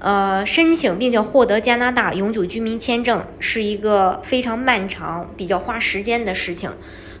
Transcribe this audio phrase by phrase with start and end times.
[0.00, 6.70] 呃，申请并且获得加拿大永久居民签证是一个非常漫长、比较花时间的事情。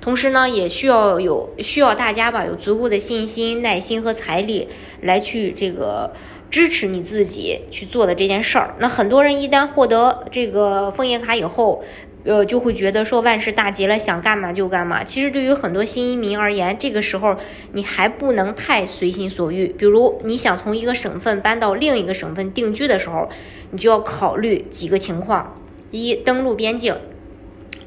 [0.00, 4.68] 同时呢，也需要有需要大家吧有足够的信心、耐心和财力
[5.00, 6.12] 来去这个
[6.50, 8.74] 支持你自己去做的这件事儿。
[8.78, 11.82] 那很多人一旦获得这个枫叶卡以后，
[12.26, 15.04] 呃，就会觉得说万事大吉了，想干嘛就干嘛。
[15.04, 17.36] 其实对于很多新移民而言，这个时候
[17.72, 19.68] 你还不能太随心所欲。
[19.68, 23.28] 比如你想从一个省份搬到另一个省份定居的时候，
[23.70, 25.56] 你就要考虑几个情况：
[25.90, 26.96] 一、登陆边境，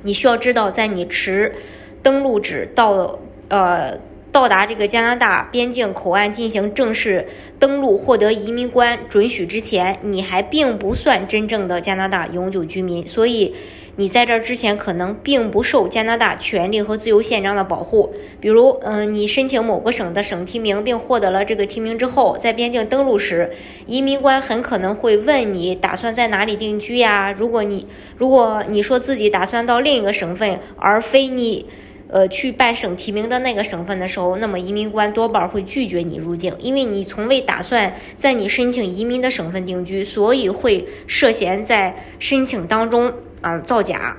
[0.03, 1.53] 你需要知道，在你持
[2.01, 3.99] 登陆纸到呃
[4.31, 7.27] 到达这个加拿大边境口岸进行正式
[7.57, 13.53] 登陆，获得移民官准许之前，你还并不算真正的加拿大永久居民，所以。
[13.95, 23.51] 你在这之前可能并不受加拿大权利和自由宪章的保护，比如，嗯，你申请某个省的省提名并获得了这个提名之后，在边境登陆时，
[23.87, 27.35] 移民官很可能会问你打算在哪里定居呀？
[27.37, 31.65] 如果你如果你说自己打算到另一个省份，而非你，
[32.09, 43.13] 呃，去办省提名的那个省份的时候，那么移民官多半会拒绝你入境，因为你从未打算在你申请移民的省份定居，所以会涉嫌在申请当中。
[43.41, 44.17] 啊，造假。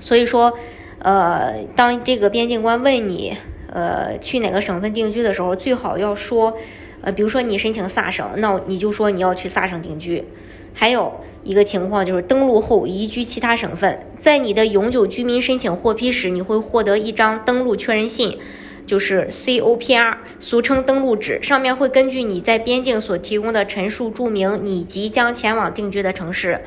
[0.00, 0.52] 所以说，
[0.98, 3.36] 呃，当这个边境官问你，
[3.72, 6.52] 呃，去哪个省份定居的时候，最好要说，
[7.02, 10.24] 呃，比如说你申请萨省，那你就说你要去萨省定居。
[10.74, 18.38] 还有一个情况就是登陆后移居其他省份，在你的永久居民申请获批时，你会获得一张登陆确认信，
[18.86, 26.60] 就是 COPR，俗称登陆纸，上面会根据你在边境所提供的陈述注明你即将前往定居的城市。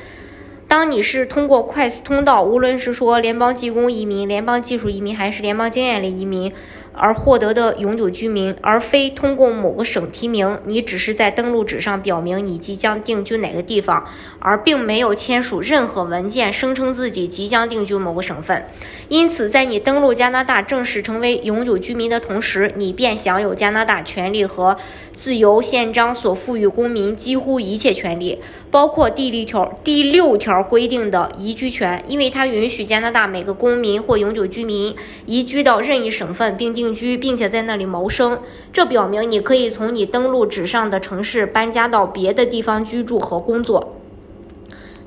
[0.68, 6.52] 当你是通过快速通道，无论是说联邦技工移民、联邦技术移民，还是联邦经验类移民。
[6.96, 14.06] 而获得的永久居民，而非通过某个省提名，你只是在登录纸上表明你即将定居哪个地方，
[14.40, 18.68] 而并没有签署任何文件声称自己即将定居某个省份。
[19.10, 24.78] 因此，在你登陆加拿大正式成为永久居民的同时，你便享有加拿大权利和
[25.12, 28.40] 自由宪章所赋予公民几乎一切权利，
[28.70, 36.83] 包括第六条第六条规定的移居权，因为它允许加拿大每个公民或永久居民移居到任意省份并定。
[36.84, 38.40] 定居，并且在那里谋生，
[38.74, 43.96] 这表明你可以从你登录纸上的城市搬家到别的地方居住和工作。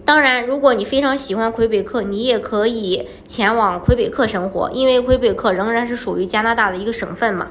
[0.07, 7.49] 当然，如果你非常喜欢魁北克，你也可以前往魁北克生活，因为魁北克仍然是属于加拿大的一个省份嘛。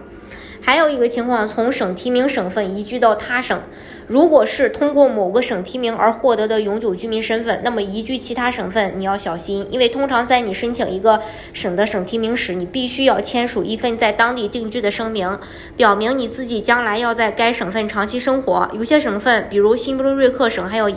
[0.61, 3.61] 还有一个情况，从省提名省份移居到他省，
[4.07, 11.21] 如果是通过某个省提名而获得的永久居民身份，那么移居其他省份你要小心，因为通常在你申请一个
[11.53, 15.38] 省的省提名时，你必须要签署一份在当地定居的声明，
[15.77, 18.69] 表明你自己将来要在该省份长期生活。
[18.73, 20.91] 有些省份，比如新布伦瑞克省，还有。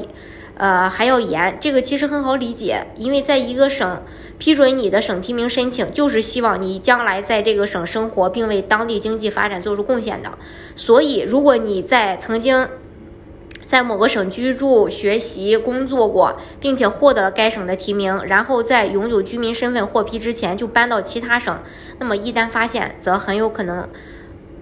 [0.58, 4.02] 呃，还要严，这个其实很好理解，因为在一个省
[4.38, 10.32] 批准你的省提名申请，就是希望你将来在这个省生活，并为当地经济发展做出贡献的。
[10.74, 12.68] 所以，如果你在曾经
[13.64, 21.56] 在某个省居住、学习、工作过，并且获得了该省的提名，然后在永久居民身份获批之前就搬到其他省，
[21.98, 23.88] 那么一旦发现，则很有可能。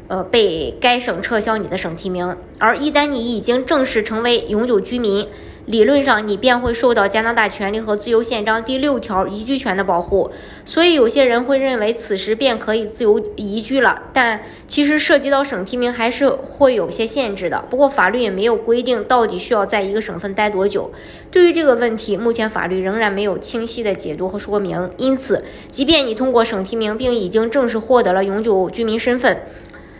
[0.08, 5.26] 呃，被该省撤销你的省提名，而一旦你已经正式成为永久居民，
[5.66, 10.30] 理论上你便会受到加拿大权利和自由宪章第六条移居权的保护。
[10.64, 17.64] 所以有些人会认为此时便可以自由移居了，但其实涉及到省提名还是会有些限制的。
[17.68, 20.92] 不过法律也没有规定到底需要在一个省份待多久。
[21.32, 24.88] 对于这个问题，目前法律仍然没有清晰的解读和说明。
[24.96, 29.42] 因此，即便你通过省提名并已经正式获得了永久居民身份，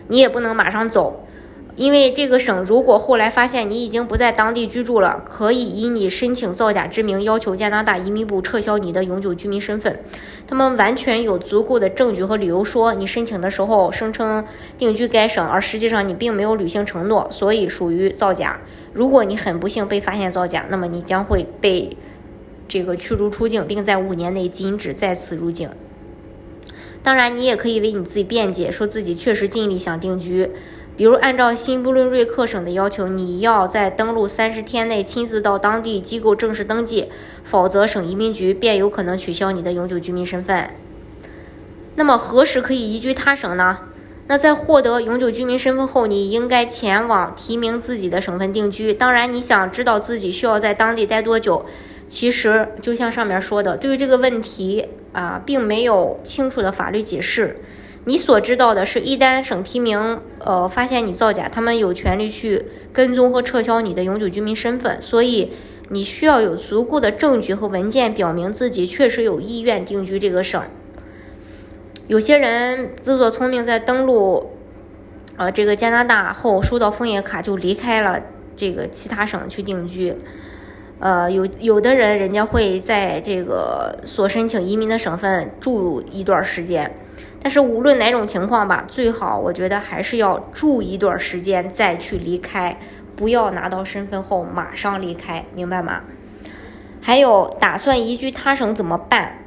[0.07, 1.25] 你也不能马上走，
[1.75, 9.99] 因为这个省如果后来发现你已经不在当地居住了，可以以你申请造假之名要求加拿大移民部撤销你的永久居民身份。
[10.47, 14.45] 他们完全有足够的证据和理由说你申请的时候声称
[14.77, 18.59] 定居该省，而实际上你并没有履行承诺，所以属于造假。
[18.93, 21.95] 如果你很不幸被发现造假，那么你将会被
[22.67, 25.69] 这个驱逐出境，并在五年内禁止再次入境。
[27.07, 30.51] 当然，你也可以为你自己辩解，说自己确实尽力想定居，
[30.97, 37.07] 比如按照新不伦瑞克省的要求，你要在登陆三十天内亲自到当地机构正式登记，
[37.45, 40.69] 否则省移民局便有可能取消你的永久居民身份。
[41.95, 43.77] 那么何时可以移居他省呢？
[44.27, 48.93] 那在获得永久居民身份后，你应该前往提名自己的省份定居。
[48.93, 51.65] 当然，你想知道自己需要在当地待多久，
[52.07, 57.57] 其实就像上面说的，对于这个问题啊，并没有清楚的法律解释。
[58.05, 65.01] 你所知道的是，一旦省提名呃发现你造假，他们有权利去跟踪和撤销你的永久居民身份。
[65.01, 65.51] 所以，
[65.89, 70.63] 你需要有足够的证据和文件表明自己确实有意愿定居这个省。
[72.07, 74.51] 有些人自作聪明，在登陆，
[75.35, 78.21] 呃，这个加拿大后收到枫叶卡就离开了
[78.55, 80.15] 这个其他省去定居，
[80.99, 86.91] 呃，有有的人人家会在这个所申请移民的省份住一段时间，
[87.41, 92.79] 但是无论哪种情况吧，最好我觉得还是要住一段时间再去离开，
[93.15, 96.01] 不要拿到身份后马上离开，明白吗？
[96.99, 99.37] 还有打算移居他省怎么办？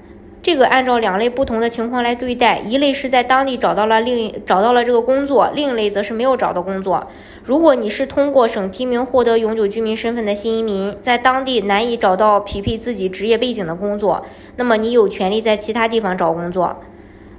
[0.42, 7.06] 这个按照两类不同的情况来对待，一类是在当地找到了另找到了这个工作，另一类则是没有找到工作。
[7.44, 14.24] 如果你是通过省提名获得永久居民身份的新移民，在当地难以找到匹配自己职业背景的工作，
[14.56, 16.78] 那么你有权利在其他地方找工作。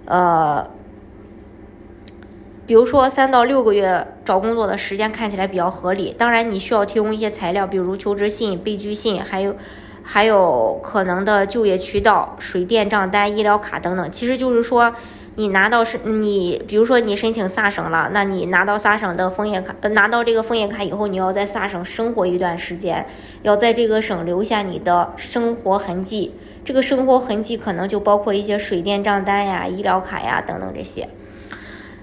[0.06, 0.70] 呃，
[2.68, 6.14] 比如说三到六个月找工作的时间看起来比较合理。
[6.16, 9.56] 当然，你需要提供一些材料，比如求职信、被拒信，还有。
[10.04, 14.94] 还有可能的就业渠道、水电账单、医疗卡等等，其实就是说，
[15.36, 23.06] 你拿到是，你比如说你申请萨省了，那你拿到萨省的枫叶卡，拿到这个枫叶卡以后，你要在萨省生活一段时间，
[23.44, 26.34] 要在这个省留下你的生活痕迹。
[26.64, 31.08] 这个生活痕迹可能就包括一些水电账单呀、医疗卡呀等等这些。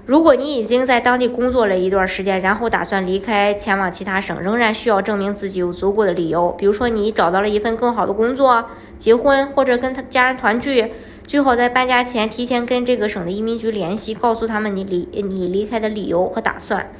[0.09, 6.51] 如果你已经在当地工作了一段时间，然后打算离开前往其他省，仍然需要证明自己有足够的理由。
[6.53, 8.65] 比如说，你找到了一份更好的工作、
[8.97, 10.93] 结婚或者跟他家人团聚，
[11.27, 16.91] 最好在搬家前提前跟这个省的移民局联系，告诉他们你离你离开的理由和打算。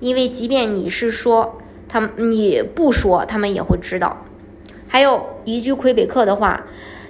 [0.00, 4.24] 因为即便你是说他们你不说，他们也会知道。
[4.88, 6.64] 还有移居魁北克的话。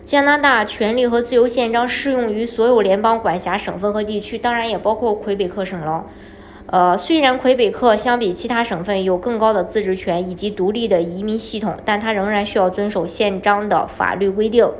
[0.04, 6.04] 加拿大权利和自由宪章适用于所有联邦管辖省份和地区，当然也包括魁北克省了。
[6.66, 14.70] 呃，虽然魁北克相比其他省份有更高的自治权以及独立的移民系统，但它仍然需要遵守宪章的法律规定。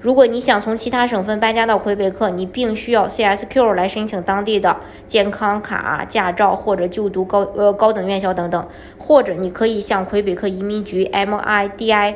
[0.00, 4.76] 如果你想从其他省份搬家到魁北克，你并需要 CSQ 来申请当地的
[5.06, 12.14] 健康卡、驾照或者就读高呃高等院校等等，或者你可以向魁北克移民局 MIDI。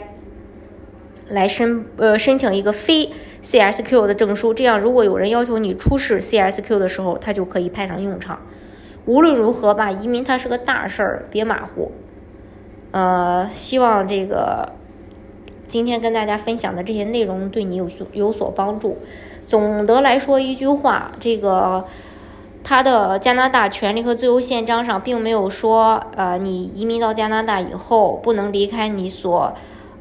[1.29, 3.11] 来申呃申请一个非
[3.43, 8.41] CSQ 的证书，这样如果有人要求你出示 CSQ 的时候，它就可以派上用场。
[9.07, 11.93] 无论如何吧，移民它是个大事儿，别马虎。
[12.91, 14.73] 呃，希望这个
[15.67, 18.99] 今天跟大家分享的这些内容对你有所有所帮助。
[19.47, 21.87] 总的来说一句话，这个
[22.65, 29.55] 他的加拿大权利和自由宪章上并没有说，呃，你移民到加拿大以后不能离开你所。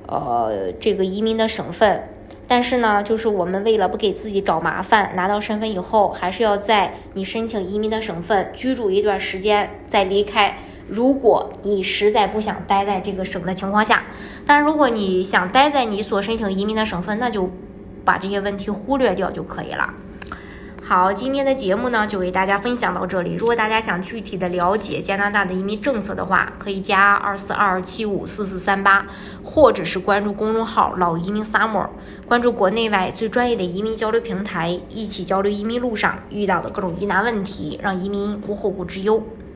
[0.08, 2.02] 呃，这个移民的省份，
[2.48, 10.58] 但是呢，就是我们为了不给自己找麻烦，拿到身份以后，还是要在你申请移民的省份居住一段时间再离开。
[10.88, 14.04] 如果你实在不想待在这个省的情况下，
[14.46, 17.50] 但如果你想待在你所申请移民的省份，那就
[18.06, 19.94] 把这些问题忽略掉就可以了。
[20.88, 23.34] 好，今天的节目呢就给大家分享到这里。
[23.34, 29.06] 如果大家想具体的了解加拿大的移民政策的话，可以加二四二七五四四三八，
[29.44, 31.90] 或者是关注公众号“老移民 summer”，
[32.26, 39.22] 关注国内外最专业的移民交流平台，一起交流移民路上遇到的各种疑难问题，让移民无后顾之忧。